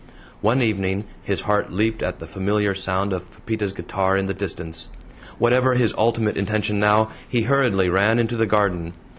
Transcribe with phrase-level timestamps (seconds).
[0.41, 4.89] One evening his heart leaped at the familiar sound of Pepita's guitar in the distance.
[5.37, 8.93] Whatever his ultimate intention now, he hurriedly ran into the garden.